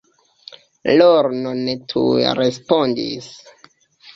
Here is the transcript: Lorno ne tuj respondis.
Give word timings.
Lorno 1.01 1.53
ne 1.67 1.75
tuj 1.93 2.09
respondis. 2.41 3.29